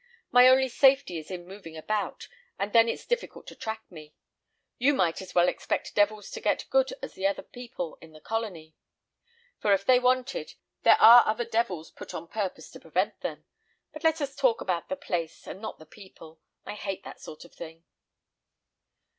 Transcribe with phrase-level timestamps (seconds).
[0.31, 4.15] My only safety is in moving about, and then it's difficult to track me.
[4.79, 8.73] You might as well expect devils to get good as the people in this colony;
[9.59, 13.45] for if they wanted, there are other devils put on purpose to prevent them.
[13.93, 16.41] But let us talk about the place, and not the people.
[16.65, 17.83] I hate that sort of thing."